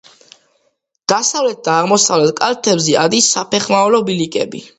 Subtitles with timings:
[1.13, 4.65] დასავლეთ და აღმოსავლეთ კალთებზე ადის საფეხმავლო ბილიკები.